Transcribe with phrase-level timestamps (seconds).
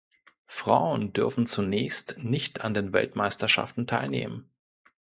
[0.47, 4.49] Frauen dürfen zunächst nicht an den Weltmeisterschaften teilnehmen.